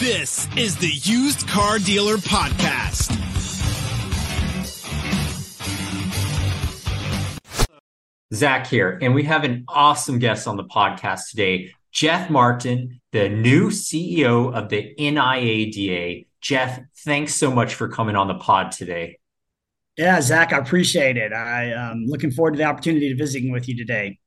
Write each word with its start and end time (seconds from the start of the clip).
This 0.00 0.48
is 0.56 0.76
the 0.78 0.88
Used 0.88 1.46
Car 1.46 1.78
Dealer 1.78 2.16
Podcast. 2.16 3.10
Zach 8.32 8.66
here, 8.66 8.98
and 9.02 9.14
we 9.14 9.24
have 9.24 9.44
an 9.44 9.66
awesome 9.68 10.18
guest 10.18 10.48
on 10.48 10.56
the 10.56 10.64
podcast 10.64 11.28
today, 11.28 11.74
Jeff 11.92 12.30
Martin, 12.30 13.02
the 13.12 13.28
new 13.28 13.68
CEO 13.68 14.54
of 14.54 14.70
the 14.70 14.94
NIADA. 14.98 16.26
Jeff, 16.40 16.80
thanks 17.04 17.34
so 17.34 17.50
much 17.50 17.74
for 17.74 17.86
coming 17.86 18.16
on 18.16 18.26
the 18.26 18.36
pod 18.36 18.72
today. 18.72 19.18
Yeah, 19.98 20.22
Zach, 20.22 20.54
I 20.54 20.56
appreciate 20.60 21.18
it. 21.18 21.34
I 21.34 21.72
am 21.72 22.06
looking 22.06 22.30
forward 22.30 22.52
to 22.52 22.56
the 22.56 22.64
opportunity 22.64 23.10
to 23.10 23.16
visiting 23.16 23.52
with 23.52 23.68
you 23.68 23.76
today. 23.76 24.18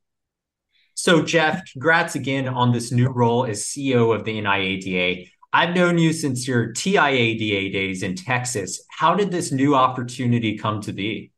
So, 0.93 1.23
Jeff, 1.23 1.63
congrats 1.71 2.13
again 2.13 2.47
on 2.47 2.71
this 2.71 2.91
new 2.91 3.09
role 3.09 3.47
as 3.47 3.63
CEO 3.63 4.15
of 4.15 4.23
the 4.23 4.39
NIADA. 4.39 5.31
I've 5.55 5.75
known 5.75 5.99
you 5.99 6.13
since 6.13 6.47
your 6.47 6.73
TIADA 6.73 7.71
days 7.71 8.02
in 8.02 8.16
Texas. 8.16 8.84
How 8.89 9.13
did 9.13 9.30
this 9.30 9.52
new 9.52 9.76
opportunity 9.76 10.57
come 10.57 10.81
to 10.81 10.91
be? 10.91 11.31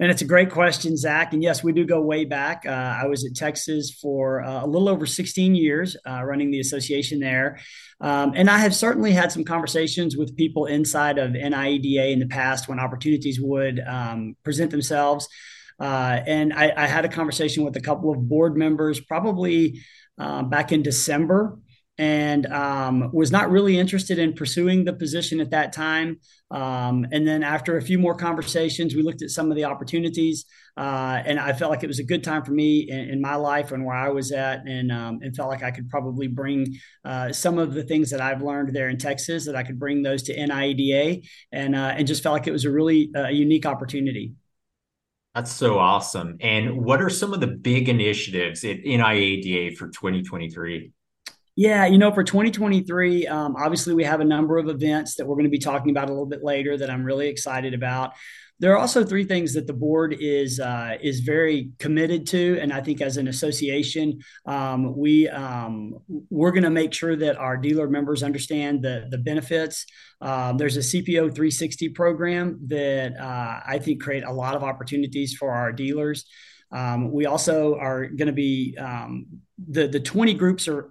And 0.00 0.10
it's 0.10 0.22
a 0.22 0.26
great 0.26 0.50
question, 0.50 0.96
Zach. 0.96 1.32
And 1.32 1.40
yes, 1.40 1.62
we 1.62 1.72
do 1.72 1.84
go 1.84 2.00
way 2.00 2.24
back. 2.24 2.64
Uh, 2.66 2.70
I 2.70 3.06
was 3.06 3.24
at 3.24 3.36
Texas 3.36 3.92
for 4.02 4.42
uh, 4.42 4.64
a 4.64 4.66
little 4.66 4.88
over 4.88 5.06
16 5.06 5.54
years, 5.54 5.96
uh, 6.08 6.24
running 6.24 6.50
the 6.50 6.58
association 6.58 7.20
there. 7.20 7.60
Um, 8.00 8.32
and 8.34 8.50
I 8.50 8.58
have 8.58 8.74
certainly 8.74 9.12
had 9.12 9.30
some 9.30 9.44
conversations 9.44 10.16
with 10.16 10.36
people 10.36 10.66
inside 10.66 11.18
of 11.18 11.32
NIADA 11.32 12.12
in 12.12 12.18
the 12.18 12.26
past 12.26 12.66
when 12.66 12.80
opportunities 12.80 13.38
would 13.40 13.78
um, 13.86 14.34
present 14.42 14.72
themselves. 14.72 15.28
Uh, 15.78 16.20
and 16.26 16.52
I, 16.52 16.72
I, 16.76 16.86
had 16.86 17.06
a 17.06 17.08
conversation 17.08 17.64
with 17.64 17.74
a 17.76 17.80
couple 17.80 18.10
of 18.10 18.28
board 18.28 18.54
members 18.54 19.00
probably 19.00 19.80
uh, 20.18 20.42
back 20.42 20.72
in 20.72 20.82
December 20.82 21.56
and 22.00 22.46
um, 22.46 23.10
was 23.12 23.30
not 23.30 23.50
really 23.50 23.78
interested 23.78 24.18
in 24.18 24.32
pursuing 24.32 24.86
the 24.86 24.92
position 24.94 25.38
at 25.38 25.50
that 25.50 25.70
time. 25.70 26.18
Um, 26.50 27.06
and 27.12 27.28
then 27.28 27.42
after 27.42 27.76
a 27.76 27.82
few 27.82 27.98
more 27.98 28.14
conversations, 28.14 28.94
we 28.94 29.02
looked 29.02 29.20
at 29.20 29.28
some 29.28 29.50
of 29.50 29.56
the 29.56 29.64
opportunities, 29.64 30.46
uh, 30.78 31.20
and 31.26 31.38
I 31.38 31.52
felt 31.52 31.70
like 31.70 31.84
it 31.84 31.88
was 31.88 31.98
a 31.98 32.04
good 32.04 32.24
time 32.24 32.42
for 32.42 32.52
me 32.52 32.88
in, 32.88 33.10
in 33.10 33.20
my 33.20 33.34
life 33.34 33.70
and 33.72 33.84
where 33.84 33.94
I 33.94 34.08
was 34.08 34.32
at, 34.32 34.66
and 34.66 34.90
um, 34.90 35.18
and 35.20 35.36
felt 35.36 35.50
like 35.50 35.62
I 35.62 35.70
could 35.70 35.90
probably 35.90 36.26
bring 36.26 36.74
uh, 37.04 37.34
some 37.34 37.58
of 37.58 37.74
the 37.74 37.82
things 37.82 38.08
that 38.12 38.22
I've 38.22 38.40
learned 38.40 38.74
there 38.74 38.88
in 38.88 38.96
Texas 38.96 39.44
that 39.44 39.54
I 39.54 39.62
could 39.62 39.78
bring 39.78 40.02
those 40.02 40.22
to 40.22 40.34
NIADA, 40.34 41.22
and 41.52 41.76
uh, 41.76 41.94
and 41.98 42.06
just 42.06 42.22
felt 42.22 42.32
like 42.32 42.46
it 42.46 42.52
was 42.52 42.64
a 42.64 42.70
really 42.70 43.10
uh, 43.14 43.28
unique 43.28 43.66
opportunity. 43.66 44.32
That's 45.34 45.52
so 45.52 45.78
awesome. 45.78 46.38
And 46.40 46.82
what 46.82 47.02
are 47.02 47.10
some 47.10 47.34
of 47.34 47.40
the 47.40 47.46
big 47.46 47.90
initiatives 47.90 48.64
at 48.64 48.84
NIADA 48.84 49.76
for 49.76 49.88
2023? 49.88 50.92
Yeah, 51.60 51.84
you 51.84 51.98
know, 51.98 52.10
for 52.10 52.24
2023, 52.24 53.26
um, 53.26 53.54
obviously 53.54 53.92
we 53.92 54.02
have 54.04 54.20
a 54.20 54.24
number 54.24 54.56
of 54.56 54.70
events 54.70 55.16
that 55.16 55.26
we're 55.26 55.34
going 55.34 55.44
to 55.44 55.50
be 55.50 55.58
talking 55.58 55.90
about 55.90 56.08
a 56.08 56.10
little 56.10 56.24
bit 56.24 56.42
later 56.42 56.74
that 56.78 56.88
I'm 56.88 57.04
really 57.04 57.28
excited 57.28 57.74
about. 57.74 58.14
There 58.60 58.72
are 58.72 58.78
also 58.78 59.04
three 59.04 59.24
things 59.24 59.52
that 59.52 59.66
the 59.66 59.74
board 59.74 60.16
is 60.18 60.58
uh, 60.58 60.96
is 61.02 61.20
very 61.20 61.72
committed 61.78 62.26
to, 62.28 62.58
and 62.62 62.72
I 62.72 62.80
think 62.80 63.02
as 63.02 63.18
an 63.18 63.28
association, 63.28 64.20
um, 64.46 64.96
we 64.96 65.28
um, 65.28 65.98
we're 66.30 66.50
going 66.50 66.62
to 66.62 66.70
make 66.70 66.94
sure 66.94 67.14
that 67.14 67.36
our 67.36 67.58
dealer 67.58 67.90
members 67.90 68.22
understand 68.22 68.80
the 68.80 69.08
the 69.10 69.18
benefits. 69.18 69.84
Um, 70.22 70.56
there's 70.56 70.78
a 70.78 70.80
CPO 70.80 71.34
360 71.34 71.90
program 71.90 72.58
that 72.68 73.20
uh, 73.20 73.60
I 73.66 73.78
think 73.80 74.02
create 74.02 74.24
a 74.24 74.32
lot 74.32 74.54
of 74.54 74.64
opportunities 74.64 75.34
for 75.34 75.52
our 75.52 75.72
dealers. 75.72 76.24
Um, 76.72 77.12
we 77.12 77.26
also 77.26 77.76
are 77.76 78.06
going 78.06 78.28
to 78.28 78.32
be 78.32 78.78
um, 78.78 79.26
the 79.58 79.88
the 79.88 80.00
20 80.00 80.32
groups 80.32 80.66
are 80.66 80.90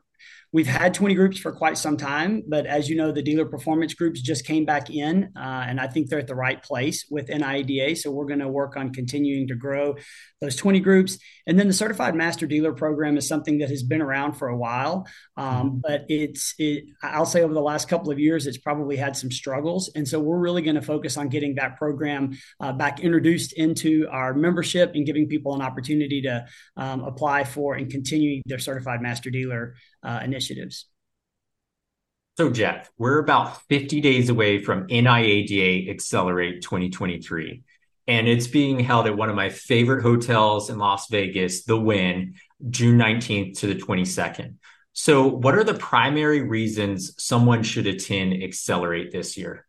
We've 0.52 0.66
had 0.66 0.96
20 0.96 1.14
groups 1.14 1.38
for 1.38 1.52
quite 1.52 1.78
some 1.78 1.96
time, 1.96 2.42
but 2.48 2.66
as 2.66 2.90
you 2.90 2.96
know, 2.96 3.12
the 3.12 3.22
dealer 3.22 3.46
performance 3.46 3.94
groups 3.94 4.20
just 4.20 4.46
came 4.46 4.66
back 4.66 4.90
in, 4.90 5.32
uh, 5.36 5.66
and 5.68 5.80
I 5.80 5.86
think 5.86 6.10
they're 6.10 6.18
at 6.18 6.26
the 6.26 6.34
right 6.34 6.62
place 6.62 7.06
with 7.12 7.28
NIADA. 7.28 7.96
So 7.96 8.10
we're 8.10 8.26
going 8.26 8.40
to 8.40 8.48
work 8.48 8.76
on 8.76 8.92
continuing 8.92 9.48
to 9.50 9.56
grow 9.56 9.96
those 10.42 10.56
20 10.56 10.80
groups. 10.80 11.20
And 11.46 11.60
then 11.60 11.68
the 11.68 11.74
Certified 11.74 12.16
Master 12.16 12.48
Dealer 12.48 12.74
Program 12.74 13.16
is 13.16 13.28
something 13.28 13.60
that 13.60 13.70
has 13.70 13.84
been 13.84 14.02
around 14.02 14.34
for 14.34 14.48
a 14.48 14.58
while, 14.58 15.06
um, 15.38 15.46
mm-hmm. 15.46 15.78
but 15.84 16.06
it's, 16.10 16.56
it, 16.58 16.86
I'll 17.04 17.28
say 17.28 17.44
over 17.44 17.54
the 17.54 17.62
last 17.62 17.88
couple 17.88 18.12
of 18.12 18.18
years, 18.18 18.48
it's 18.48 18.58
probably 18.58 18.96
had 18.96 19.16
some 19.16 19.30
struggles. 19.30 19.92
And 19.94 20.08
so 20.08 20.20
we're 20.20 20.40
really 20.40 20.64
going 20.64 20.76
to 20.76 20.82
focus 20.82 21.16
on 21.16 21.30
getting 21.30 21.56
that 21.56 21.78
program 21.78 22.32
uh, 22.60 22.74
back 22.74 23.02
introduced 23.02 23.54
into 23.54 24.08
our 24.10 24.34
membership 24.34 24.94
and 24.96 25.06
giving 25.06 25.28
people 25.28 25.54
an 25.54 25.62
opportunity 25.62 26.24
to 26.24 26.46
um, 26.76 27.04
apply 27.04 27.44
for 27.44 27.76
and 27.76 27.92
continue 27.92 28.42
their 28.48 28.58
Certified 28.58 29.02
Master 29.02 29.30
Dealer 29.30 29.76
uh, 30.04 30.20
initiatives. 30.24 30.86
So, 32.38 32.50
Jeff, 32.50 32.90
we're 32.98 33.20
about 33.20 33.62
50 33.64 34.00
days 34.00 34.30
away 34.30 34.64
from 34.64 34.88
NIADA 34.88 35.90
Accelerate 35.90 36.62
2023. 36.62 37.64
And 38.08 38.28
it's 38.28 38.48
being 38.48 38.80
held 38.80 39.08
at 39.08 39.18
one 39.18 39.30
of 39.30 39.36
my 39.36 39.50
favorite 39.50 40.02
hotels 40.02 40.70
in 40.70 40.78
Las 40.78 41.10
Vegas, 41.10 41.66
The 41.66 41.80
Wynn, 41.80 42.36
June 42.70 42.98
19th 42.98 43.60
to 43.60 43.68
the 43.68 43.76
22nd. 43.76 44.56
So, 44.94 45.28
what 45.28 45.56
are 45.56 45.64
the 45.64 45.74
primary 45.74 46.42
reasons 46.42 47.14
someone 47.22 47.62
should 47.62 47.88
attend 47.88 48.42
Accelerate 48.42 49.12
this 49.12 49.38
year? 49.38 49.66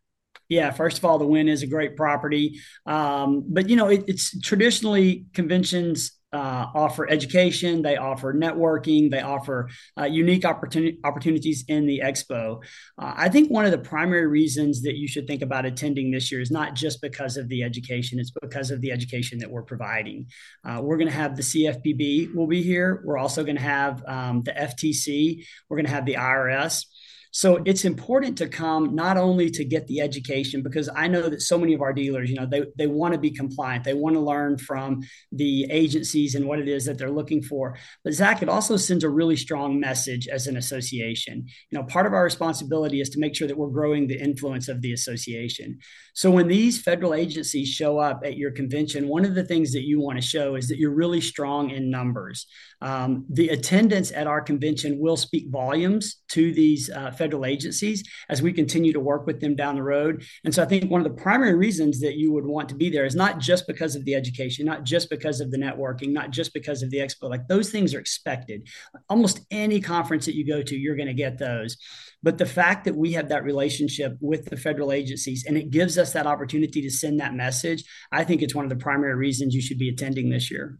Yeah, 0.49 0.71
first 0.71 0.97
of 0.97 1.05
all, 1.05 1.17
the 1.17 1.27
Wynn 1.27 1.47
is 1.47 1.63
a 1.63 1.67
great 1.67 1.95
property, 1.95 2.59
um, 2.85 3.45
but 3.47 3.69
you 3.69 3.75
know 3.75 3.87
it, 3.87 4.03
it's 4.07 4.37
traditionally 4.41 5.25
conventions 5.33 6.11
uh, 6.33 6.67
offer 6.73 7.09
education, 7.09 7.81
they 7.81 7.97
offer 7.97 8.33
networking, 8.33 9.11
they 9.11 9.21
offer 9.21 9.69
uh, 9.99 10.05
unique 10.05 10.43
opportuni- 10.43 10.97
opportunities 11.03 11.65
in 11.67 11.85
the 11.85 12.01
expo. 12.03 12.63
Uh, 12.97 13.13
I 13.15 13.29
think 13.29 13.51
one 13.51 13.65
of 13.65 13.71
the 13.71 13.77
primary 13.77 14.27
reasons 14.27 14.81
that 14.83 14.95
you 14.95 15.07
should 15.07 15.27
think 15.27 15.41
about 15.41 15.65
attending 15.65 16.11
this 16.11 16.31
year 16.31 16.41
is 16.41 16.51
not 16.51 16.73
just 16.73 17.01
because 17.01 17.37
of 17.37 17.49
the 17.49 17.63
education, 17.63 18.19
it's 18.19 18.31
because 18.31 18.71
of 18.71 18.81
the 18.81 18.91
education 18.91 19.39
that 19.39 19.51
we're 19.51 19.63
providing. 19.63 20.27
Uh, 20.63 20.79
we're 20.81 20.97
going 20.97 21.09
to 21.09 21.13
have 21.13 21.35
the 21.35 21.43
CFPB 21.43 22.33
will 22.33 22.47
be 22.47 22.63
here. 22.63 23.01
We're 23.05 23.17
also 23.17 23.43
going 23.43 23.57
to 23.57 23.61
have 23.61 24.03
um, 24.07 24.43
the 24.43 24.51
FTC. 24.51 25.45
We're 25.69 25.77
going 25.77 25.85
to 25.85 25.91
have 25.91 26.05
the 26.05 26.15
IRS. 26.15 26.85
So 27.31 27.61
it's 27.65 27.85
important 27.85 28.37
to 28.39 28.47
come 28.47 28.93
not 28.93 29.17
only 29.17 29.49
to 29.51 29.63
get 29.63 29.87
the 29.87 30.01
education, 30.01 30.61
because 30.61 30.89
I 30.95 31.07
know 31.07 31.29
that 31.29 31.41
so 31.41 31.57
many 31.57 31.73
of 31.73 31.81
our 31.81 31.93
dealers, 31.93 32.29
you 32.29 32.35
know, 32.35 32.45
they, 32.45 32.63
they 32.77 32.87
want 32.87 33.13
to 33.13 33.19
be 33.19 33.31
compliant. 33.31 33.83
They 33.83 33.93
want 33.93 34.15
to 34.15 34.21
learn 34.21 34.57
from 34.57 35.01
the 35.31 35.65
agencies 35.71 36.35
and 36.35 36.45
what 36.45 36.59
it 36.59 36.67
is 36.67 36.85
that 36.85 36.97
they're 36.97 37.09
looking 37.09 37.41
for. 37.41 37.77
But 38.03 38.13
Zach, 38.13 38.41
it 38.41 38.49
also 38.49 38.77
sends 38.77 39.03
a 39.03 39.09
really 39.09 39.37
strong 39.37 39.79
message 39.79 40.27
as 40.27 40.47
an 40.47 40.57
association. 40.57 41.45
You 41.69 41.79
know, 41.79 41.85
part 41.85 42.05
of 42.05 42.13
our 42.13 42.23
responsibility 42.23 43.01
is 43.01 43.09
to 43.11 43.19
make 43.19 43.35
sure 43.35 43.47
that 43.47 43.57
we're 43.57 43.69
growing 43.69 44.07
the 44.07 44.19
influence 44.19 44.67
of 44.67 44.81
the 44.81 44.93
association. 44.93 45.79
So 46.13 46.29
when 46.29 46.49
these 46.49 46.81
federal 46.81 47.13
agencies 47.13 47.69
show 47.69 47.97
up 47.97 48.21
at 48.25 48.35
your 48.35 48.51
convention, 48.51 49.07
one 49.07 49.23
of 49.23 49.35
the 49.35 49.45
things 49.45 49.71
that 49.71 49.83
you 49.83 50.01
want 50.01 50.17
to 50.17 50.21
show 50.21 50.55
is 50.55 50.67
that 50.67 50.77
you're 50.77 50.93
really 50.93 51.21
strong 51.21 51.69
in 51.69 51.89
numbers. 51.89 52.47
Um, 52.81 53.25
the 53.29 53.49
attendance 53.49 54.11
at 54.11 54.27
our 54.27 54.41
convention 54.41 54.99
will 54.99 55.15
speak 55.15 55.49
volumes 55.49 56.17
to 56.29 56.51
these 56.51 56.89
uh, 56.89 57.11
federal 57.21 57.45
agencies 57.45 58.03
as 58.29 58.41
we 58.41 58.51
continue 58.51 58.93
to 58.93 58.99
work 58.99 59.27
with 59.27 59.39
them 59.41 59.55
down 59.55 59.75
the 59.75 59.83
road. 59.83 60.23
And 60.43 60.53
so 60.53 60.63
I 60.63 60.65
think 60.65 60.89
one 60.89 61.01
of 61.01 61.07
the 61.07 61.21
primary 61.21 61.53
reasons 61.53 61.99
that 62.01 62.15
you 62.15 62.31
would 62.33 62.45
want 62.45 62.67
to 62.69 62.75
be 62.75 62.89
there 62.89 63.05
is 63.05 63.15
not 63.15 63.37
just 63.37 63.67
because 63.67 63.95
of 63.95 64.05
the 64.05 64.15
education, 64.15 64.65
not 64.65 64.83
just 64.83 65.09
because 65.09 65.39
of 65.39 65.51
the 65.51 65.57
networking, 65.57 66.11
not 66.11 66.31
just 66.31 66.51
because 66.53 66.81
of 66.81 66.89
the 66.89 66.97
expo. 66.97 67.29
Like 67.29 67.47
those 67.47 67.69
things 67.69 67.93
are 67.93 67.99
expected. 67.99 68.67
Almost 69.07 69.41
any 69.51 69.79
conference 69.79 70.25
that 70.25 70.35
you 70.35 70.47
go 70.47 70.63
to, 70.63 70.75
you're 70.75 70.95
going 70.95 71.07
to 71.07 71.13
get 71.13 71.37
those. 71.37 71.77
But 72.23 72.37
the 72.37 72.45
fact 72.45 72.85
that 72.85 72.95
we 72.95 73.13
have 73.13 73.29
that 73.29 73.43
relationship 73.43 74.17
with 74.19 74.45
the 74.45 74.57
federal 74.57 74.91
agencies 74.91 75.45
and 75.47 75.57
it 75.57 75.69
gives 75.69 75.97
us 75.97 76.13
that 76.13 76.27
opportunity 76.27 76.81
to 76.81 76.89
send 76.89 77.19
that 77.19 77.35
message, 77.35 77.83
I 78.11 78.23
think 78.23 78.41
it's 78.41 78.55
one 78.55 78.65
of 78.65 78.69
the 78.69 78.83
primary 78.83 79.15
reasons 79.15 79.53
you 79.53 79.61
should 79.61 79.79
be 79.79 79.89
attending 79.89 80.29
this 80.29 80.49
year. 80.49 80.77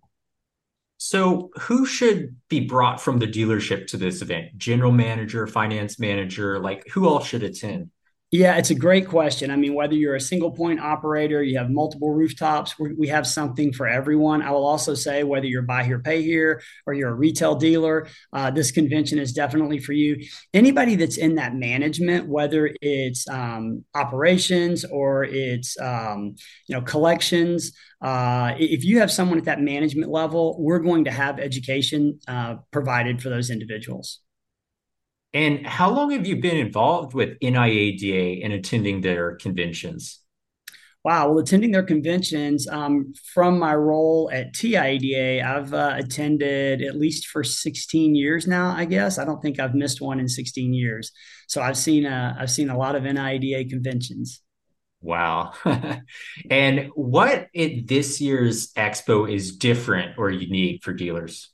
So, 1.04 1.50
who 1.62 1.88
should 1.88 2.36
be 2.48 2.60
brought 2.60 3.02
from 3.02 3.18
the 3.18 3.26
dealership 3.26 3.88
to 3.88 3.98
this 3.98 4.22
event? 4.22 4.56
General 4.56 4.92
manager, 4.92 5.48
finance 5.48 5.98
manager, 5.98 6.60
like 6.60 6.88
who 6.90 7.08
all 7.08 7.22
should 7.22 7.42
attend? 7.42 7.90
Yeah, 8.32 8.56
it's 8.56 8.70
a 8.70 8.76
great 8.76 9.10
question. 9.10 9.52
I 9.52 9.58
mean, 9.58 9.74
whether 9.74 9.94
you're 9.94 10.16
a 10.16 10.22
single 10.22 10.52
point 10.52 10.80
operator, 10.80 11.44
you 11.44 11.58
have 11.58 11.70
multiple 11.70 12.12
rooftops, 12.12 12.80
we 12.80 13.10
have 13.10 13.28
something 13.28 13.74
for 13.74 13.90
everyone. 13.90 14.42
I 14.42 14.52
will 14.52 14.66
also 14.66 14.94
say 14.94 15.24
whether 15.24 15.46
you're 15.46 15.64
buy 15.64 15.84
here, 15.84 16.00
pay 16.00 16.22
here, 16.22 16.62
or 16.86 16.94
you're 16.94 17.10
a 17.10 17.14
retail 17.14 17.56
dealer, 17.56 18.08
uh, 18.32 18.50
this 18.50 18.72
convention 18.72 19.20
is 19.20 19.34
definitely 19.34 19.80
for 19.80 19.92
you. 19.92 20.26
Anybody 20.54 20.96
that's 20.96 21.18
in 21.18 21.36
that 21.36 21.56
management, 21.56 22.30
whether 22.30 22.74
it's 22.82 23.28
um, 23.28 23.84
operations 23.96 24.86
or 24.86 25.26
it's 25.26 25.78
um, 25.82 26.36
you 26.68 26.76
know 26.76 26.82
collections, 26.84 27.74
uh, 28.02 28.54
if 28.58 28.86
you 28.86 29.00
have 29.00 29.12
someone 29.12 29.40
at 29.40 29.46
that 29.46 29.60
management 29.60 30.10
level, 30.10 30.56
we're 30.58 30.80
going 30.80 31.04
to 31.04 31.12
have 31.12 31.38
education 31.38 32.18
uh, 32.30 32.56
provided 32.72 33.22
for 33.22 33.28
those 33.28 33.50
individuals. 33.50 34.22
And 35.34 35.66
how 35.66 35.90
long 35.92 36.12
have 36.12 36.28
you 36.28 36.42
been 36.42 36.58
involved 36.58 37.14
with 37.14 37.40
NIADA 37.40 38.44
and 38.44 38.54
attending 38.54 39.02
their 39.02 39.36
conventions? 39.36 40.20
Wow. 41.04 41.30
Well, 41.30 41.40
attending 41.40 41.72
their 41.72 41.84
conventions 41.84 42.68
um, 42.68 43.14
from 43.34 43.58
my 43.58 43.74
role 43.74 44.30
at 44.32 44.54
TIADA, 44.54 45.44
I've 45.44 45.74
uh, 45.74 45.94
attended 45.96 46.84
at 46.84 46.96
least 46.96 47.28
for 47.28 47.44
16 47.44 48.14
years 48.14 48.46
now. 48.46 48.70
I 48.76 48.86
guess 48.86 49.18
I 49.18 49.26
don't 49.26 49.42
think 49.42 49.60
I've 49.60 49.74
missed 49.74 50.00
one 50.00 50.20
in 50.20 50.28
16 50.28 50.74
years. 50.74 51.12
So 51.48 51.62
I've 51.62 51.78
seen 51.78 52.06
uh, 52.06 52.36
I've 52.38 52.52
seen 52.52 52.70
a 52.70 52.78
lot 52.78 52.96
of 52.96 53.04
NIADA 53.04 53.70
conventions. 53.70 54.44
Wow. 55.02 55.54
and 56.52 56.92
what 56.94 57.48
at 57.56 57.88
this 57.88 58.22
year's 58.22 58.72
expo 58.74 59.32
is 59.32 59.58
different 59.58 60.20
or 60.20 60.30
unique 60.30 60.84
for 60.84 60.94
dealers? 60.94 61.51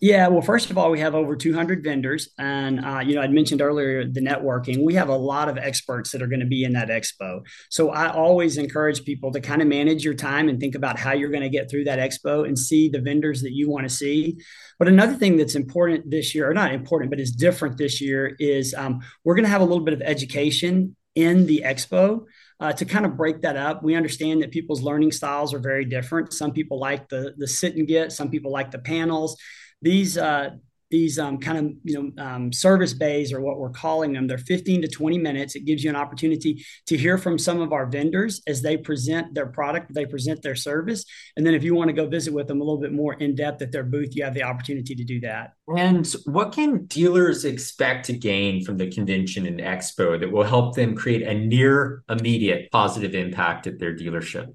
Yeah, 0.00 0.28
well, 0.28 0.42
first 0.42 0.70
of 0.70 0.78
all, 0.78 0.90
we 0.92 1.00
have 1.00 1.16
over 1.16 1.34
200 1.34 1.82
vendors, 1.82 2.28
and 2.38 2.84
uh, 2.84 3.00
you 3.00 3.16
know, 3.16 3.22
I'd 3.22 3.32
mentioned 3.32 3.60
earlier 3.60 4.04
the 4.04 4.20
networking. 4.20 4.84
We 4.84 4.94
have 4.94 5.08
a 5.08 5.16
lot 5.16 5.48
of 5.48 5.58
experts 5.58 6.12
that 6.12 6.22
are 6.22 6.28
going 6.28 6.40
to 6.40 6.46
be 6.46 6.62
in 6.62 6.74
that 6.74 6.88
expo. 6.88 7.40
So 7.68 7.90
I 7.90 8.12
always 8.12 8.58
encourage 8.58 9.04
people 9.04 9.32
to 9.32 9.40
kind 9.40 9.60
of 9.60 9.66
manage 9.66 10.04
your 10.04 10.14
time 10.14 10.48
and 10.48 10.60
think 10.60 10.76
about 10.76 10.98
how 11.00 11.12
you're 11.12 11.30
going 11.30 11.42
to 11.42 11.48
get 11.48 11.68
through 11.68 11.84
that 11.84 11.98
expo 11.98 12.46
and 12.46 12.56
see 12.56 12.88
the 12.88 13.00
vendors 13.00 13.42
that 13.42 13.52
you 13.52 13.68
want 13.68 13.88
to 13.88 13.94
see. 13.94 14.38
But 14.78 14.86
another 14.86 15.14
thing 15.14 15.36
that's 15.36 15.56
important 15.56 16.08
this 16.08 16.32
year, 16.32 16.48
or 16.48 16.54
not 16.54 16.72
important, 16.72 17.10
but 17.10 17.18
is 17.18 17.32
different 17.32 17.76
this 17.76 18.00
year, 18.00 18.36
is 18.38 18.74
um, 18.74 19.00
we're 19.24 19.34
going 19.34 19.46
to 19.46 19.50
have 19.50 19.62
a 19.62 19.64
little 19.64 19.84
bit 19.84 19.94
of 19.94 20.02
education 20.02 20.94
in 21.16 21.46
the 21.46 21.62
expo. 21.64 22.24
Uh, 22.60 22.72
to 22.72 22.84
kind 22.84 23.06
of 23.06 23.16
break 23.16 23.42
that 23.42 23.56
up, 23.56 23.84
we 23.84 23.94
understand 23.94 24.42
that 24.42 24.50
people's 24.50 24.82
learning 24.82 25.12
styles 25.12 25.54
are 25.54 25.60
very 25.60 25.84
different. 25.84 26.32
Some 26.32 26.52
people 26.52 26.80
like 26.80 27.08
the 27.08 27.32
the 27.36 27.46
sit 27.46 27.76
and 27.76 27.86
get, 27.86 28.10
some 28.12 28.30
people 28.30 28.50
like 28.50 28.72
the 28.72 28.80
panels 28.80 29.36
these 29.82 30.18
uh, 30.18 30.50
these 30.90 31.18
um, 31.18 31.38
kind 31.38 31.58
of 31.58 31.72
you 31.84 31.94
know 31.94 32.24
um, 32.24 32.52
service 32.52 32.94
bays 32.94 33.32
or 33.32 33.40
what 33.40 33.58
we're 33.58 33.70
calling 33.70 34.12
them 34.12 34.26
they're 34.26 34.38
15 34.38 34.82
to 34.82 34.88
20 34.88 35.18
minutes. 35.18 35.54
It 35.54 35.64
gives 35.64 35.84
you 35.84 35.90
an 35.90 35.96
opportunity 35.96 36.64
to 36.86 36.96
hear 36.96 37.18
from 37.18 37.38
some 37.38 37.60
of 37.60 37.72
our 37.72 37.86
vendors 37.86 38.40
as 38.46 38.62
they 38.62 38.76
present 38.76 39.34
their 39.34 39.46
product 39.46 39.92
they 39.94 40.06
present 40.06 40.42
their 40.42 40.54
service. 40.54 41.04
And 41.36 41.46
then 41.46 41.54
if 41.54 41.62
you 41.62 41.74
want 41.74 41.88
to 41.88 41.92
go 41.92 42.06
visit 42.06 42.32
with 42.32 42.48
them 42.48 42.60
a 42.60 42.64
little 42.64 42.80
bit 42.80 42.92
more 42.92 43.14
in 43.14 43.34
depth 43.34 43.62
at 43.62 43.72
their 43.72 43.84
booth 43.84 44.16
you 44.16 44.24
have 44.24 44.34
the 44.34 44.42
opportunity 44.42 44.94
to 44.94 45.04
do 45.04 45.20
that. 45.20 45.52
And 45.76 46.06
what 46.24 46.52
can 46.52 46.86
dealers 46.86 47.44
expect 47.44 48.06
to 48.06 48.12
gain 48.12 48.64
from 48.64 48.78
the 48.78 48.90
convention 48.90 49.46
and 49.46 49.60
expo 49.60 50.18
that 50.18 50.30
will 50.30 50.44
help 50.44 50.74
them 50.74 50.94
create 50.94 51.22
a 51.22 51.34
near 51.34 52.02
immediate 52.08 52.70
positive 52.70 53.14
impact 53.14 53.66
at 53.66 53.78
their 53.78 53.94
dealership 53.94 54.54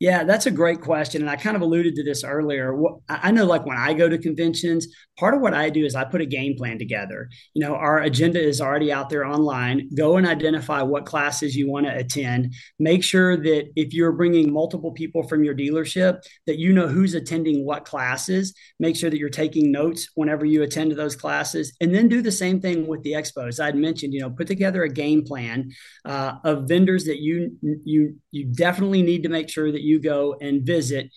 yeah, 0.00 0.24
that's 0.24 0.46
a 0.46 0.50
great 0.50 0.80
question. 0.80 1.22
And 1.22 1.30
I 1.30 1.36
kind 1.36 1.54
of 1.54 1.62
alluded 1.62 1.94
to 1.94 2.04
this 2.04 2.24
earlier. 2.24 2.76
I 3.08 3.30
know, 3.30 3.44
like, 3.44 3.64
when 3.64 3.76
I 3.76 3.94
go 3.94 4.08
to 4.08 4.18
conventions, 4.18 4.88
part 5.18 5.34
of 5.34 5.40
what 5.40 5.54
I 5.54 5.70
do 5.70 5.84
is 5.84 5.94
I 5.94 6.02
put 6.04 6.20
a 6.20 6.26
game 6.26 6.56
plan 6.56 6.78
together. 6.78 7.28
You 7.54 7.64
know, 7.64 7.76
our 7.76 8.00
agenda 8.00 8.42
is 8.42 8.60
already 8.60 8.92
out 8.92 9.08
there 9.08 9.24
online. 9.24 9.88
Go 9.94 10.16
and 10.16 10.26
identify 10.26 10.82
what 10.82 11.06
classes 11.06 11.54
you 11.54 11.70
want 11.70 11.86
to 11.86 11.96
attend. 11.96 12.54
Make 12.80 13.04
sure 13.04 13.36
that 13.36 13.70
if 13.76 13.94
you're 13.94 14.12
bringing 14.12 14.52
multiple 14.52 14.90
people 14.90 15.22
from 15.28 15.44
your 15.44 15.54
dealership, 15.54 16.18
that 16.48 16.58
you 16.58 16.72
know 16.72 16.88
who's 16.88 17.14
attending 17.14 17.64
what 17.64 17.84
classes. 17.84 18.52
Make 18.80 18.96
sure 18.96 19.10
that 19.10 19.18
you're 19.18 19.30
taking 19.30 19.70
notes 19.70 20.08
whenever 20.16 20.44
you 20.44 20.64
attend 20.64 20.90
to 20.90 20.96
those 20.96 21.14
classes. 21.14 21.76
And 21.80 21.94
then 21.94 22.08
do 22.08 22.20
the 22.20 22.32
same 22.32 22.60
thing 22.60 22.88
with 22.88 23.04
the 23.04 23.12
expos. 23.12 23.62
I'd 23.62 23.76
mentioned, 23.76 24.12
you 24.12 24.20
know, 24.20 24.30
put 24.30 24.48
together 24.48 24.82
a 24.82 24.88
game 24.88 25.24
plan 25.24 25.70
uh, 26.04 26.32
of 26.42 26.68
vendors 26.68 27.04
that 27.04 27.20
you, 27.20 27.56
you, 27.62 28.16
you 28.32 28.46
definitely 28.46 29.02
need 29.02 29.22
to 29.22 29.28
make 29.28 29.48
sure 29.48 29.70
that 29.70 29.83
you 29.84 30.00
go 30.00 30.36
and 30.40 30.62
visit. 30.62 31.10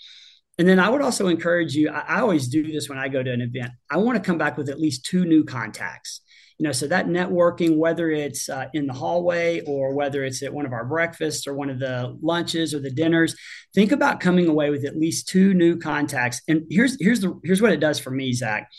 And 0.59 0.67
then 0.67 0.79
I 0.79 0.89
would 0.89 1.01
also 1.01 1.27
encourage 1.27 1.75
you, 1.75 1.89
I, 1.89 2.17
I 2.17 2.21
always 2.21 2.47
do 2.47 2.63
this 2.63 2.89
when 2.89 2.97
I 2.97 3.07
go 3.07 3.23
to 3.23 3.31
an 3.31 3.41
event. 3.41 3.71
I 3.89 3.97
want 3.97 4.21
to 4.21 4.27
come 4.27 4.37
back 4.37 4.57
with 4.57 4.69
at 4.69 4.79
least 4.79 5.05
two 5.05 5.25
new 5.25 5.43
contacts 5.43 6.21
you 6.57 6.63
know 6.63 6.71
so 6.71 6.87
that 6.87 7.07
networking 7.07 7.77
whether 7.77 8.09
it's 8.09 8.49
uh, 8.49 8.65
in 8.73 8.87
the 8.87 8.93
hallway 8.93 9.61
or 9.65 9.93
whether 9.93 10.23
it's 10.23 10.41
at 10.41 10.53
one 10.53 10.65
of 10.65 10.73
our 10.73 10.85
breakfasts 10.85 11.47
or 11.47 11.53
one 11.53 11.69
of 11.69 11.79
the 11.79 12.17
lunches 12.21 12.73
or 12.73 12.79
the 12.79 12.89
dinners 12.89 13.35
think 13.73 13.91
about 13.91 14.19
coming 14.19 14.47
away 14.47 14.69
with 14.69 14.85
at 14.85 14.97
least 14.97 15.27
two 15.27 15.53
new 15.53 15.77
contacts 15.77 16.41
and 16.47 16.63
here's 16.69 16.97
here's 16.99 17.19
the 17.19 17.39
here's 17.43 17.61
what 17.61 17.71
it 17.71 17.79
does 17.79 17.99
for 17.99 18.11
me 18.11 18.33
zach. 18.33 18.69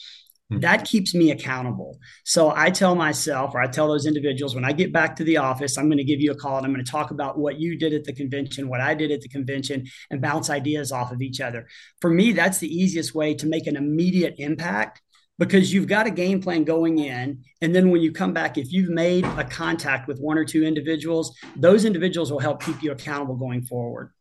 Hmm. 0.51 0.61
that 0.61 0.87
keeps 0.87 1.15
me 1.15 1.31
accountable. 1.31 1.99
So 2.25 2.53
I 2.55 2.71
tell 2.71 2.95
myself, 2.95 3.55
or 3.55 3.61
I 3.61 3.67
tell 3.67 3.89
those 3.89 4.07
individuals, 4.07 4.55
when 4.55 4.65
I 4.65 4.73
get 4.73 4.93
back 4.93 5.17
to 5.17 5.25
the 5.25 5.37
office, 5.37 5.77
I'm 5.77 5.89
going 5.89 5.99
to 5.99 6.05
give 6.05 6.21
you 6.21 6.31
a 6.33 6.37
call 6.37 6.57
and 6.57 6.65
I'm 6.65 6.73
going 6.73 6.85
to 6.85 6.91
talk 6.91 7.11
about 7.11 7.39
what 7.39 7.61
you 7.61 7.79
did 7.79 7.93
at 7.93 8.05
the 8.05 8.15
convention, 8.15 8.69
what 8.69 8.81
I 8.81 8.95
did 8.95 9.11
at 9.11 9.21
the 9.21 9.29
convention, 9.29 9.87
and 10.11 10.23
bounce 10.23 10.49
ideas 10.49 10.91
off 10.91 11.13
of 11.13 11.21
each 11.21 11.41
other. 11.41 11.69
For 12.01 12.11
me, 12.11 12.33
that's 12.33 12.59
the 12.59 12.75
easiest 12.75 13.15
way 13.15 13.35
to 13.35 13.47
make 13.47 13.67
an 13.67 13.77
immediate 13.77 14.37
impact 14.39 15.03
because 15.39 15.73
you've 15.73 15.87
got 15.87 16.07
a 16.07 16.11
game 16.11 16.41
plan 16.41 16.65
going 16.65 16.99
in. 16.99 17.45
And 17.61 17.75
then 17.75 17.91
when 17.91 18.01
you 18.01 18.11
come 18.11 18.33
back, 18.33 18.59
if 18.59 18.73
you've 18.73 18.91
made 18.91 19.25
a 19.25 19.45
contact 19.45 20.09
with 20.09 20.19
one 20.19 20.39
or 20.39 20.45
two 20.45 20.65
individuals, 20.65 21.37
those 21.57 21.85
individuals 21.85 22.33
will 22.33 22.41
help 22.41 22.63
keep 22.63 22.83
you 22.83 22.91
accountable 22.91 23.37
going 23.37 23.63
forward. 23.63 24.13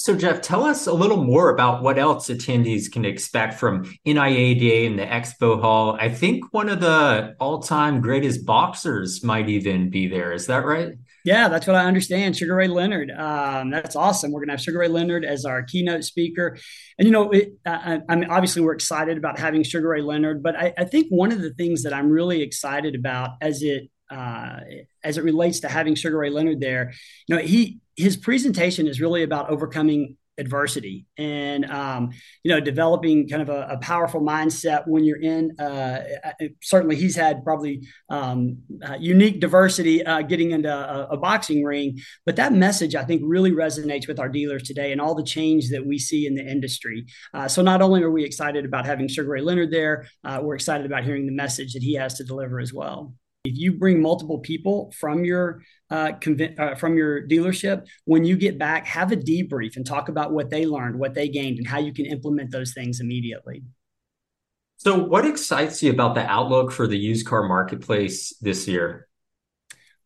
So, 0.00 0.14
Jeff, 0.14 0.40
tell 0.40 0.64
us 0.64 0.86
a 0.86 0.92
little 0.92 1.24
more 1.24 1.50
about 1.50 1.82
what 1.82 1.98
else 1.98 2.28
attendees 2.28 2.90
can 2.90 3.04
expect 3.04 3.54
from 3.54 3.84
NIADA 4.06 4.86
and 4.86 4.96
the 4.96 5.04
Expo 5.04 5.60
Hall. 5.60 5.96
I 6.00 6.08
think 6.08 6.44
one 6.52 6.68
of 6.68 6.80
the 6.80 7.34
all 7.40 7.58
time 7.58 8.00
greatest 8.00 8.46
boxers 8.46 9.24
might 9.24 9.48
even 9.48 9.90
be 9.90 10.06
there. 10.06 10.32
Is 10.32 10.46
that 10.46 10.64
right? 10.64 10.92
Yeah, 11.24 11.48
that's 11.48 11.66
what 11.66 11.74
I 11.74 11.84
understand. 11.84 12.36
Sugar 12.36 12.54
Ray 12.54 12.68
Leonard. 12.68 13.10
Um, 13.10 13.70
that's 13.70 13.96
awesome. 13.96 14.30
We're 14.30 14.38
going 14.38 14.48
to 14.48 14.52
have 14.52 14.60
Sugar 14.60 14.78
Ray 14.78 14.88
Leonard 14.88 15.24
as 15.24 15.44
our 15.44 15.64
keynote 15.64 16.04
speaker. 16.04 16.56
And, 16.96 17.04
you 17.04 17.10
know, 17.10 17.32
it, 17.32 17.54
I, 17.66 18.00
I, 18.08 18.14
mean, 18.14 18.30
obviously, 18.30 18.62
we're 18.62 18.74
excited 18.74 19.18
about 19.18 19.36
having 19.36 19.64
Sugar 19.64 19.88
Ray 19.88 20.02
Leonard, 20.02 20.44
but 20.44 20.54
I, 20.54 20.72
I 20.78 20.84
think 20.84 21.08
one 21.08 21.32
of 21.32 21.42
the 21.42 21.52
things 21.54 21.82
that 21.82 21.92
I'm 21.92 22.08
really 22.08 22.42
excited 22.42 22.94
about 22.94 23.30
as 23.40 23.62
it 23.62 23.90
uh, 24.10 24.60
as 25.04 25.18
it 25.18 25.24
relates 25.24 25.60
to 25.60 25.68
having 25.68 25.94
Sugar 25.94 26.18
Ray 26.18 26.30
Leonard 26.30 26.60
there, 26.60 26.94
you 27.26 27.36
know, 27.36 27.42
he 27.42 27.80
his 27.98 28.16
presentation 28.16 28.86
is 28.86 29.00
really 29.00 29.24
about 29.24 29.50
overcoming 29.50 30.16
adversity 30.38 31.04
and 31.18 31.64
um, 31.66 32.10
you 32.44 32.50
know 32.50 32.60
developing 32.60 33.28
kind 33.28 33.42
of 33.42 33.48
a, 33.48 33.66
a, 33.70 33.78
powerful 33.78 34.20
mindset 34.20 34.86
when 34.86 35.04
you're 35.04 35.20
in 35.20 35.52
uh, 35.58 36.00
uh 36.24 36.46
certainly 36.62 36.94
he's 36.94 37.16
had 37.16 37.42
probably 37.42 37.86
um, 38.08 38.58
uh, 38.88 38.96
unique 39.00 39.40
diversity 39.40 40.04
uh, 40.06 40.22
getting 40.22 40.52
into 40.52 40.72
a, 40.72 41.08
a, 41.10 41.16
boxing 41.16 41.64
ring 41.64 41.98
but 42.24 42.36
that 42.36 42.52
message 42.52 42.94
i 42.94 43.02
think 43.02 43.20
really 43.24 43.50
resonates 43.50 44.06
with 44.06 44.20
our 44.20 44.28
dealers 44.28 44.62
today 44.62 44.92
and 44.92 45.00
all 45.00 45.14
the 45.14 45.24
change 45.24 45.70
that 45.70 45.84
we 45.84 45.98
see 45.98 46.26
in 46.26 46.34
the 46.34 46.46
industry. 46.46 47.04
Uh, 47.34 47.48
so 47.48 47.60
not 47.60 47.82
only 47.82 48.02
are 48.02 48.10
we 48.10 48.24
excited 48.24 48.64
about 48.64 48.86
having 48.86 49.08
sugar 49.08 49.30
ray 49.30 49.40
leonard 49.40 49.72
there 49.72 50.06
uh, 50.24 50.38
we're 50.40 50.54
excited 50.54 50.86
about 50.86 51.02
hearing 51.02 51.26
the 51.26 51.32
message 51.32 51.72
that 51.72 51.82
he 51.82 51.94
has 51.94 52.14
to 52.14 52.22
deliver 52.22 52.60
as 52.60 52.72
well 52.72 53.12
if 53.48 53.58
you 53.58 53.72
bring 53.72 54.00
multiple 54.00 54.38
people 54.38 54.92
from 54.98 55.24
your 55.24 55.62
uh, 55.90 56.12
conv- 56.20 56.58
uh, 56.58 56.74
from 56.74 56.96
your 56.96 57.26
dealership, 57.26 57.86
when 58.04 58.24
you 58.24 58.36
get 58.36 58.58
back, 58.58 58.86
have 58.86 59.12
a 59.12 59.16
debrief 59.16 59.76
and 59.76 59.86
talk 59.86 60.08
about 60.08 60.32
what 60.32 60.50
they 60.50 60.66
learned, 60.66 60.98
what 60.98 61.14
they 61.14 61.28
gained, 61.28 61.58
and 61.58 61.66
how 61.66 61.78
you 61.78 61.92
can 61.92 62.06
implement 62.06 62.50
those 62.50 62.72
things 62.74 63.00
immediately. 63.00 63.62
So, 64.76 64.96
what 64.96 65.26
excites 65.26 65.82
you 65.82 65.90
about 65.90 66.14
the 66.14 66.24
outlook 66.24 66.70
for 66.70 66.86
the 66.86 66.98
used 66.98 67.26
car 67.26 67.48
marketplace 67.48 68.36
this 68.40 68.68
year? 68.68 69.08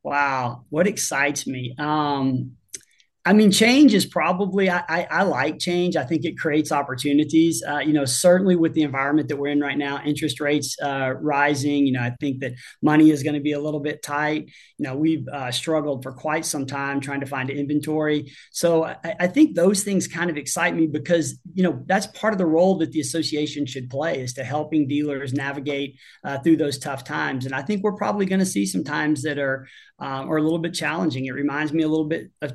Wow, 0.03 0.65
what 0.71 0.87
excites 0.87 1.47
me? 1.47 1.75
Um, 1.79 2.53
I 3.25 3.33
mean, 3.35 3.53
change 3.53 3.95
is 3.95 4.05
probably, 4.05 4.69
I, 4.69 4.83
I, 4.89 5.07
I, 5.09 5.23
like 5.23 5.61
change. 5.61 5.95
I 5.95 6.03
think 6.03 6.25
it 6.25 6.37
creates 6.37 6.73
opportunities. 6.73 7.63
Uh, 7.67 7.79
you 7.79 7.93
know, 7.93 8.05
certainly 8.05 8.57
with 8.57 8.75
the 8.75 8.83
environment 8.83 9.29
that 9.29 9.37
we're 9.37 9.53
in 9.53 9.61
right 9.61 9.79
now, 9.79 10.03
interest 10.05 10.41
rates 10.41 10.77
uh, 10.83 11.15
rising, 11.21 11.87
you 11.87 11.93
know, 11.93 12.01
I 12.01 12.17
think 12.19 12.41
that 12.41 12.55
money 12.83 13.11
is 13.11 13.23
going 13.23 13.35
to 13.35 13.41
be 13.41 13.53
a 13.53 13.61
little 13.61 13.79
bit 13.79 14.03
tight. 14.03 14.51
You 14.77 14.89
know, 14.89 14.97
we've 14.97 15.27
uh, 15.29 15.53
struggled 15.53 16.03
for 16.03 16.11
quite 16.11 16.45
some 16.45 16.67
time 16.67 17.01
trying 17.01 17.21
to 17.21 17.27
find 17.27 17.49
inventory. 17.49 18.33
So 18.51 18.87
I, 18.87 19.15
I, 19.21 19.27
think 19.29 19.55
those 19.55 19.85
things 19.85 20.09
kind 20.09 20.29
of 20.29 20.37
excite 20.37 20.75
me 20.75 20.89
because, 20.89 21.39
you 21.55 21.63
know, 21.63 21.81
that's 21.87 22.09
part 22.09 22.35
of 22.35 22.39
the 22.39 22.47
role 22.47 22.79
that 22.79 22.91
the 22.91 23.01
association 23.01 23.67
should 23.67 23.89
play 23.89 24.21
is 24.21 24.35
to 24.35 24.43
helping 24.43 24.89
dealers 24.89 25.33
navigate 25.33 25.97
uh, 26.25 26.39
through 26.39 26.57
those 26.57 26.77
tough 26.77 27.05
times. 27.05 27.47
And 27.47 27.55
I 27.55 27.63
think 27.63 27.85
we're 27.85 27.93
probably 27.93 28.27
going 28.27 28.41
to 28.41 28.47
see 28.47 28.67
some 28.67 28.83
times 28.83 29.23
that 29.23 29.39
are, 29.39 29.69
um, 30.01 30.29
are 30.29 30.39
a 30.39 30.43
little 30.43 30.59
bit 30.59 30.75
challenging. 30.75 31.27
It 31.27 31.35
reminds 31.35 31.73
me 31.73 31.85
a 31.85 31.89
little 31.89 32.09
bit 32.09 32.33
of 32.43 32.53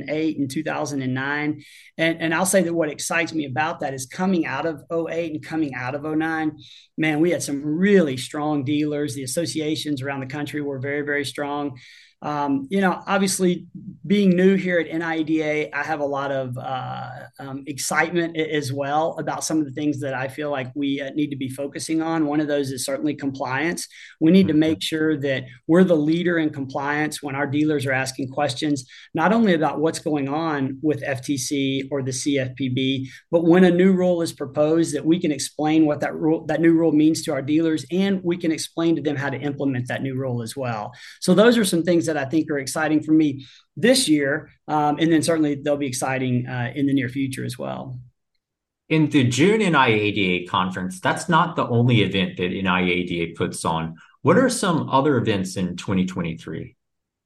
2008 0.00 0.38
and 0.38 0.50
2009. 0.50 1.62
And, 1.98 2.20
and 2.20 2.34
I'll 2.34 2.46
say 2.46 2.62
that 2.62 2.74
what 2.74 2.88
excites 2.88 3.32
me 3.32 3.46
about 3.46 3.80
that 3.80 3.94
is 3.94 4.06
coming 4.06 4.46
out 4.46 4.66
of 4.66 4.82
08 4.90 5.32
and 5.32 5.44
coming 5.44 5.74
out 5.74 5.94
of 5.94 6.02
09, 6.02 6.58
man, 6.96 7.20
we 7.20 7.30
had 7.30 7.42
some 7.42 7.64
really 7.64 8.16
strong 8.16 8.64
dealers. 8.64 9.14
The 9.14 9.22
associations 9.22 10.02
around 10.02 10.20
the 10.20 10.26
country 10.26 10.60
were 10.60 10.78
very, 10.78 11.02
very 11.02 11.24
strong. 11.24 11.78
Um, 12.24 12.66
you 12.70 12.80
know, 12.80 13.02
obviously, 13.06 13.66
being 14.06 14.30
new 14.30 14.54
here 14.56 14.78
at 14.78 14.88
NIADA, 14.88 15.70
I 15.72 15.82
have 15.82 16.00
a 16.00 16.06
lot 16.06 16.32
of 16.32 16.56
uh, 16.56 17.10
um, 17.38 17.64
excitement 17.66 18.36
as 18.36 18.72
well 18.72 19.16
about 19.18 19.44
some 19.44 19.58
of 19.58 19.66
the 19.66 19.72
things 19.72 20.00
that 20.00 20.14
I 20.14 20.28
feel 20.28 20.50
like 20.50 20.70
we 20.74 21.02
uh, 21.02 21.10
need 21.10 21.28
to 21.30 21.36
be 21.36 21.48
focusing 21.48 22.00
on. 22.00 22.26
One 22.26 22.40
of 22.40 22.48
those 22.48 22.70
is 22.70 22.84
certainly 22.84 23.14
compliance. 23.14 23.86
We 24.20 24.30
need 24.30 24.46
to 24.48 24.54
mm-hmm. 24.54 24.60
make 24.60 24.82
sure 24.82 25.18
that 25.18 25.44
we're 25.66 25.84
the 25.84 25.96
leader 25.96 26.38
in 26.38 26.50
compliance 26.50 27.22
when 27.22 27.34
our 27.34 27.46
dealers 27.46 27.84
are 27.84 27.92
asking 27.92 28.30
questions, 28.30 28.84
not 29.12 29.32
only 29.32 29.52
about 29.52 29.80
what's 29.80 29.98
going 29.98 30.28
on 30.28 30.78
with 30.82 31.02
FTC 31.02 31.88
or 31.90 32.02
the 32.02 32.10
CFPB, 32.10 33.06
but 33.30 33.44
when 33.44 33.64
a 33.64 33.70
new 33.70 33.92
rule 33.92 34.22
is 34.22 34.32
proposed, 34.32 34.94
that 34.94 35.04
we 35.04 35.20
can 35.20 35.30
explain 35.30 35.84
what 35.84 36.00
that 36.00 36.14
rule, 36.14 36.46
that 36.46 36.60
new 36.60 36.72
rule 36.72 36.92
means 36.92 37.22
to 37.24 37.32
our 37.32 37.42
dealers, 37.42 37.84
and 37.90 38.22
we 38.24 38.38
can 38.38 38.50
explain 38.50 38.96
to 38.96 39.02
them 39.02 39.16
how 39.16 39.28
to 39.28 39.38
implement 39.38 39.88
that 39.88 40.02
new 40.02 40.14
rule 40.14 40.42
as 40.42 40.56
well. 40.56 40.92
So 41.20 41.34
those 41.34 41.58
are 41.58 41.64
some 41.64 41.82
things 41.82 42.06
that 42.06 42.13
that 42.14 42.26
I 42.26 42.30
think 42.30 42.50
are 42.50 42.58
exciting 42.58 43.02
for 43.02 43.12
me 43.12 43.46
this 43.76 44.08
year, 44.08 44.50
um, 44.68 44.96
and 44.98 45.12
then 45.12 45.22
certainly 45.22 45.56
they'll 45.56 45.76
be 45.76 45.86
exciting 45.86 46.46
uh, 46.46 46.72
in 46.74 46.86
the 46.86 46.94
near 46.94 47.08
future 47.08 47.44
as 47.44 47.58
well. 47.58 47.98
In 48.88 49.08
the 49.08 49.24
June 49.24 49.60
NIADA 49.60 50.48
conference, 50.48 51.00
that's 51.00 51.28
not 51.28 51.56
the 51.56 51.66
only 51.66 52.02
event 52.02 52.36
that 52.36 52.50
NIADA 52.50 53.34
puts 53.34 53.64
on. 53.64 53.96
What 54.22 54.38
are 54.38 54.48
some 54.48 54.88
other 54.88 55.16
events 55.16 55.56
in 55.56 55.76
2023? 55.76 56.76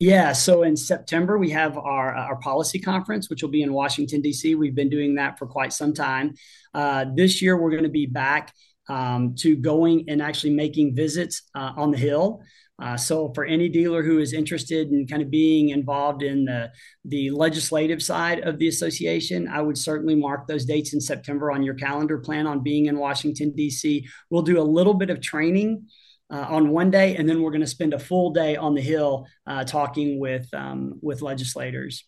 Yeah, 0.00 0.32
so 0.32 0.62
in 0.62 0.76
September 0.76 1.38
we 1.38 1.50
have 1.50 1.76
our 1.76 2.14
our 2.14 2.36
policy 2.36 2.78
conference, 2.78 3.28
which 3.28 3.42
will 3.42 3.50
be 3.50 3.62
in 3.62 3.72
Washington 3.72 4.20
D.C. 4.20 4.54
We've 4.54 4.74
been 4.74 4.88
doing 4.88 5.16
that 5.16 5.38
for 5.38 5.46
quite 5.46 5.72
some 5.72 5.92
time. 5.92 6.34
Uh, 6.72 7.06
this 7.16 7.42
year 7.42 7.56
we're 7.56 7.72
going 7.72 7.82
to 7.82 7.88
be 7.88 8.06
back 8.06 8.54
um, 8.88 9.34
to 9.36 9.56
going 9.56 10.04
and 10.08 10.22
actually 10.22 10.54
making 10.54 10.94
visits 10.94 11.42
uh, 11.54 11.72
on 11.76 11.90
the 11.90 11.98
Hill. 11.98 12.42
Uh, 12.80 12.96
so 12.96 13.32
for 13.34 13.44
any 13.44 13.68
dealer 13.68 14.04
who 14.04 14.20
is 14.20 14.32
interested 14.32 14.92
in 14.92 15.06
kind 15.06 15.20
of 15.20 15.30
being 15.30 15.70
involved 15.70 16.22
in 16.22 16.44
the, 16.44 16.70
the 17.04 17.30
legislative 17.30 18.00
side 18.00 18.40
of 18.40 18.58
the 18.58 18.68
association, 18.68 19.48
I 19.48 19.60
would 19.62 19.76
certainly 19.76 20.14
mark 20.14 20.46
those 20.46 20.64
dates 20.64 20.94
in 20.94 21.00
September 21.00 21.50
on 21.50 21.64
your 21.64 21.74
calendar. 21.74 22.18
Plan 22.18 22.46
on 22.46 22.62
being 22.62 22.86
in 22.86 22.96
Washington, 22.96 23.52
D.C. 23.52 24.06
We'll 24.30 24.42
do 24.42 24.60
a 24.60 24.62
little 24.62 24.94
bit 24.94 25.10
of 25.10 25.20
training 25.20 25.86
uh, 26.32 26.46
on 26.48 26.68
one 26.68 26.90
day, 26.90 27.16
and 27.16 27.28
then 27.28 27.42
we're 27.42 27.50
going 27.50 27.62
to 27.62 27.66
spend 27.66 27.94
a 27.94 27.98
full 27.98 28.30
day 28.30 28.54
on 28.54 28.74
the 28.74 28.80
Hill 28.80 29.26
uh, 29.46 29.64
talking 29.64 30.20
with, 30.20 30.46
um, 30.54 31.00
with 31.02 31.20
legislators. 31.20 32.04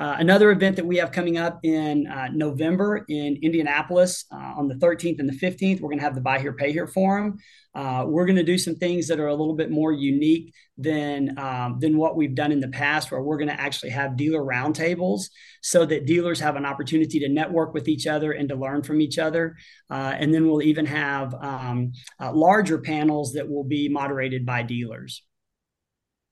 Uh, 0.00 0.16
another 0.18 0.50
event 0.50 0.76
that 0.76 0.86
we 0.86 0.96
have 0.96 1.12
coming 1.12 1.36
up 1.36 1.60
in 1.62 2.06
uh, 2.06 2.26
November 2.32 3.04
in 3.10 3.38
Indianapolis 3.42 4.24
uh, 4.32 4.54
on 4.56 4.66
the 4.66 4.74
13th 4.76 5.18
and 5.18 5.28
the 5.28 5.34
15th, 5.34 5.82
we're 5.82 5.90
going 5.90 5.98
to 5.98 6.04
have 6.04 6.14
the 6.14 6.22
Buy 6.22 6.38
Here, 6.38 6.54
Pay 6.54 6.72
Here 6.72 6.86
Forum. 6.86 7.36
Uh, 7.74 8.06
we're 8.08 8.24
going 8.24 8.36
to 8.36 8.42
do 8.42 8.56
some 8.56 8.76
things 8.76 9.08
that 9.08 9.20
are 9.20 9.26
a 9.26 9.34
little 9.34 9.54
bit 9.54 9.70
more 9.70 9.92
unique 9.92 10.54
than 10.78 11.38
um, 11.38 11.78
than 11.80 11.98
what 11.98 12.16
we've 12.16 12.34
done 12.34 12.50
in 12.50 12.60
the 12.60 12.68
past, 12.68 13.10
where 13.10 13.20
we're 13.20 13.36
going 13.36 13.50
to 13.50 13.60
actually 13.60 13.90
have 13.90 14.16
dealer 14.16 14.40
roundtables 14.40 15.24
so 15.60 15.84
that 15.84 16.06
dealers 16.06 16.40
have 16.40 16.56
an 16.56 16.64
opportunity 16.64 17.20
to 17.20 17.28
network 17.28 17.74
with 17.74 17.86
each 17.86 18.06
other 18.06 18.32
and 18.32 18.48
to 18.48 18.54
learn 18.54 18.82
from 18.82 19.02
each 19.02 19.18
other. 19.18 19.54
Uh, 19.90 20.14
and 20.16 20.32
then 20.32 20.48
we'll 20.48 20.62
even 20.62 20.86
have 20.86 21.34
um, 21.34 21.92
larger 22.18 22.78
panels 22.78 23.34
that 23.34 23.50
will 23.50 23.64
be 23.64 23.90
moderated 23.90 24.46
by 24.46 24.62
dealers. 24.62 25.22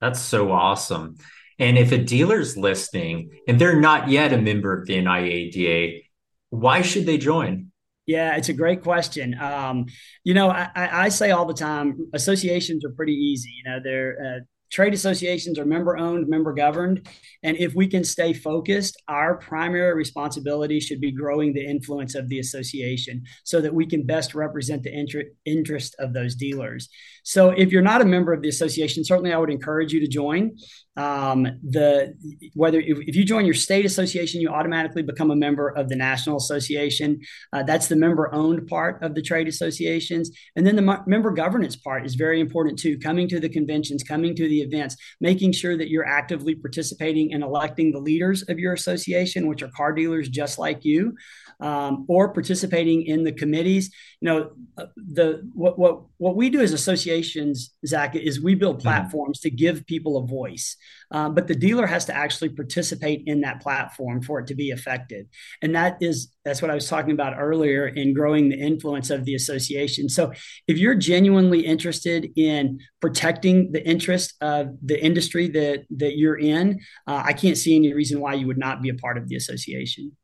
That's 0.01 0.21
so 0.21 0.53
awesome. 0.53 1.17
And 1.59 1.77
if 1.77 1.93
a 1.93 1.99
dealer's 1.99 2.57
listening 2.57 3.41
and 3.49 3.61
they're 3.61 3.81
not 3.81 4.09
yet 4.09 4.33
a 4.33 4.39
member 4.39 4.73
of 4.73 4.87
the 4.87 4.97
NIADA, 4.97 6.03
why 6.51 6.83
should 6.83 7.07
they 7.07 7.19
join? 7.19 7.73
Yeah, 8.07 8.37
it's 8.37 8.49
a 8.49 8.55
great 8.55 8.83
question. 8.83 9.39
Um, 9.39 9.87
you 10.25 10.33
know, 10.33 10.51
I, 10.51 10.71
I, 10.75 11.09
say 11.11 11.31
all 11.31 11.45
the 11.45 11.53
time, 11.53 12.09
associations 12.15 12.83
are 12.85 12.91
pretty 12.91 13.13
easy. 13.13 13.51
You 13.63 13.71
know, 13.71 13.81
they're 13.85 14.17
uh, 14.25 14.45
trade 14.71 14.95
associations 14.95 15.59
are 15.59 15.65
member 15.65 15.97
owned, 15.97 16.29
member 16.29 16.53
governed. 16.53 17.09
And 17.43 17.57
if 17.57 17.75
we 17.75 17.87
can 17.87 18.05
stay 18.05 18.33
focused, 18.33 19.01
our 19.09 19.37
primary 19.37 19.95
responsibility 19.95 20.81
should 20.81 21.01
be 21.01 21.13
growing 21.13 21.53
the 21.53 21.65
influence 21.65 22.15
of 22.15 22.29
the 22.29 22.39
association 22.39 23.25
so 23.45 23.61
that 23.61 23.75
we 23.75 23.87
can 23.87 24.05
best 24.05 24.35
represent 24.35 24.83
the 24.83 24.93
inter- 24.93 25.31
interest 25.45 25.97
of 25.99 26.13
those 26.13 26.35
dealers. 26.35 26.89
So 27.23 27.51
if 27.51 27.73
you're 27.73 27.83
not 27.83 28.03
a 28.03 28.07
member 28.07 28.33
of 28.33 28.43
the 28.43 28.49
association, 28.49 29.05
certainly 29.05 29.33
I 29.33 29.39
would 29.39 29.51
encourage 29.51 29.93
you 29.93 30.01
to 30.01 30.09
join. 30.09 30.57
Um, 30.99 31.45
the 31.63 32.17
whether 32.55 32.81
if, 32.81 32.99
if, 33.07 33.15
you 33.15 33.25
join 33.25 33.45
your 33.45 33.55
state 33.55 33.85
association, 33.85 34.41
you 34.41 34.49
automatically 34.49 35.05
become 35.05 35.31
a 35.31 35.37
member 35.37 35.69
of 35.69 35.89
the 35.89 35.95
national 35.95 36.39
association. 36.39 37.21
Uh, 37.53 37.63
that's 37.63 37.87
the 37.87 37.95
member 37.95 38.35
owned 38.35 38.67
part 38.67 39.01
of 39.05 39.15
the 39.15 39.23
trade 39.23 39.47
associations, 39.47 40.33
and 40.57 40.67
then 40.67 40.75
the 40.75 41.03
member 41.07 41.31
governance 41.31 41.77
part 41.77 42.05
is 42.05 42.17
very 42.17 42.41
important 42.41 42.81
too. 42.81 42.99
Coming 42.99 43.29
to 43.29 43.39
the 43.39 43.49
conventions, 43.49 44.03
coming 44.03 44.35
to 44.35 44.49
the 44.49 44.61
events, 44.61 44.97
making 45.21 45.53
sure 45.53 45.77
that 45.77 45.89
you're 45.89 46.05
actively 46.05 46.57
participating 46.57 47.31
in 47.31 47.45
electing 47.45 47.93
the 47.93 48.01
leaders 48.01 48.43
of 48.49 48.59
your 48.59 48.73
association, 48.73 49.47
which 49.47 49.63
are 49.63 49.69
car 49.69 49.93
dealers 49.93 50.29
just 50.29 50.59
like 50.59 50.85
you, 50.85 51.15
um, 51.61 52.07
or 52.09 52.33
participating 52.33 53.07
in 53.07 53.23
the 53.23 53.33
committees. 53.33 53.93
You 54.21 54.27
know, 54.27 54.51
uh, 54.77 54.87
the 54.97 55.49
what 55.55 55.79
what 55.79 56.03
what 56.17 56.35
we 56.35 56.51
do 56.51 56.61
as 56.61 56.73
associations, 56.73 57.73
Zach, 57.87 58.17
is 58.17 58.43
we 58.43 58.57
build 58.57 58.79
mm-hmm. 58.79 58.89
platforms 58.89 59.39
mm-hmm. 59.39 59.49
to 59.51 59.55
give 59.55 59.87
people 59.87 60.17
a 60.17 60.27
voice. 60.27 60.77
Um, 61.11 61.35
but 61.35 61.47
the 61.47 61.55
dealer 61.55 61.87
has 61.87 62.05
to 62.07 62.17
actually 62.17 62.51
participate 62.51 63.23
in 63.27 63.41
that 63.43 63.61
platform 63.63 64.23
for 64.23 64.41
it 64.41 64.47
to 64.49 64.55
be 64.55 64.71
effective. 64.71 65.27
And 65.63 65.75
that 65.75 65.99
is 66.01 66.33
that's 66.45 66.63
what 66.63 66.71
I 66.71 66.75
was 66.75 66.89
talking 66.89 67.13
about 67.13 67.35
earlier 67.39 67.87
in 67.87 68.15
growing 68.15 68.49
the 68.49 68.59
influence 68.59 69.11
of 69.11 69.25
the 69.25 69.35
association. 69.35 70.09
So 70.09 70.33
if 70.67 70.79
you're 70.79 70.95
genuinely 70.95 71.61
interested 71.61 72.31
in 72.37 72.81
protecting 73.01 73.73
the 73.73 73.87
interest 73.87 74.35
of 74.41 74.69
the 74.85 75.03
industry 75.03 75.49
that 75.49 75.85
that 75.97 76.17
you're 76.17 76.39
in, 76.39 76.81
uh, 77.07 77.23
I 77.25 77.33
can't 77.33 77.57
see 77.57 77.77
any 77.77 77.93
reason 77.93 78.21
why 78.21 78.35
you 78.35 78.47
would 78.47 78.59
not 78.59 78.83
be 78.83 78.89
a 78.89 78.95
part 78.95 79.19
of 79.19 79.29
the 79.29 79.37
association. 79.37 80.17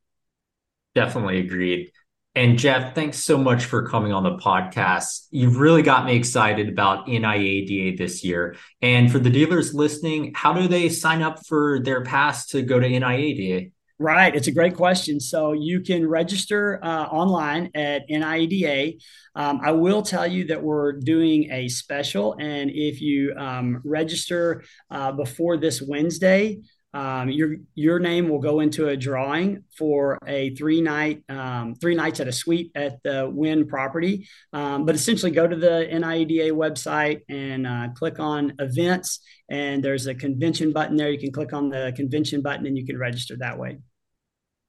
Definitely 0.95 1.41
agreed. 1.41 1.91
And 2.37 2.59
Jeff, 2.59 2.97
thanks 2.97 3.23
so 3.23 3.39
much 3.39 3.67
for 3.67 3.87
coming 3.87 4.13
on 4.13 4.25
the 4.25 4.37
podcast. 4.37 5.29
You've 5.31 5.59
really 5.59 5.83
got 5.83 6.05
me 6.05 6.17
excited 6.17 6.69
about 6.69 7.07
NIADA 7.07 7.97
this 7.97 8.25
year. 8.25 8.57
And 8.83 9.11
for 9.11 9.21
the 9.21 9.31
dealers 9.31 9.73
listening, 9.73 10.33
how 10.35 10.53
do 10.53 10.67
they 10.67 10.89
sign 10.89 11.23
up 11.23 11.47
for 11.47 11.79
their 11.79 12.03
pass 12.03 12.47
to 12.49 12.63
go 12.63 12.81
to 12.81 12.89
NIADA? 12.89 13.71
Right. 14.01 14.35
It's 14.35 14.49
a 14.49 14.53
great 14.53 14.75
question. 14.75 15.21
So 15.21 15.53
you 15.53 15.81
can 15.81 16.09
register 16.09 16.81
uh, 16.83 17.05
online 17.05 17.71
at 17.77 18.09
NIADA. 18.09 19.01
Um, 19.37 19.61
I 19.63 19.71
will 19.71 20.03
tell 20.03 20.27
you 20.27 20.47
that 20.47 20.61
we're 20.61 20.95
doing 20.95 21.53
a 21.53 21.69
special. 21.69 22.35
And 22.41 22.69
if 22.75 23.01
you 23.01 23.33
um, 23.39 23.81
register 23.85 24.65
uh, 24.91 25.13
before 25.13 25.57
this 25.57 25.81
Wednesday, 25.81 26.59
um, 26.95 27.29
your 27.29 27.57
your 27.75 27.99
name 27.99 28.29
will 28.29 28.39
go 28.39 28.61
into 28.61 28.89
a 28.89 28.97
drawing 28.97 29.65
for 29.77 30.17
a 30.27 30.55
three 30.55 30.81
night 30.81 31.25
um, 31.29 31.75
three 31.75 31.97
nights 31.97 32.21
at 32.21 32.29
a 32.29 32.33
suite 32.33 32.71
at 32.77 33.03
the 33.03 33.29
Wynn 33.29 33.67
property. 33.67 34.29
Um, 34.53 34.87
but 34.87 34.95
essentially, 34.95 35.33
go 35.33 35.47
to 35.47 35.57
the 35.57 35.89
NIADA 35.91 36.53
website 36.53 37.23
and 37.29 37.67
uh, 37.67 37.89
click 37.95 38.21
on 38.21 38.55
events, 38.61 39.19
and 39.49 39.83
there's 39.83 40.07
a 40.07 40.15
convention 40.15 40.73
button 40.73 40.97
there. 40.97 41.11
You 41.11 41.19
can 41.19 41.33
click 41.33 41.53
on 41.53 41.69
the 41.69 41.93
convention 41.97 42.43
button, 42.43 42.65
and 42.65 42.79
you 42.79 42.87
can 42.87 42.97
register 42.97 43.37
that 43.39 43.59
way. 43.59 43.79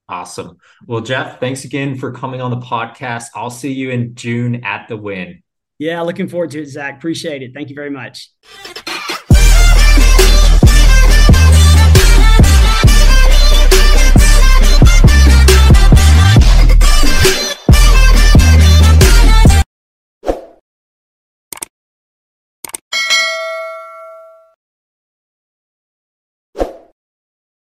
Awesome. 0.08 0.56
Well, 0.86 1.00
Jeff, 1.00 1.38
thanks 1.38 1.64
again 1.64 1.96
for 1.96 2.12
coming 2.12 2.40
on 2.40 2.50
the 2.50 2.60
podcast. 2.60 3.26
I'll 3.34 3.50
see 3.50 3.72
you 3.72 3.90
in 3.90 4.14
June 4.16 4.64
at 4.64 4.88
the 4.88 4.96
Wynn. 4.96 5.42
Yeah, 5.78 6.00
looking 6.00 6.28
forward 6.28 6.50
to 6.52 6.62
it, 6.62 6.66
Zach. 6.66 6.96
Appreciate 6.96 7.42
it. 7.42 7.52
Thank 7.54 7.68
you 7.68 7.74
very 7.74 7.90
much. 7.90 8.30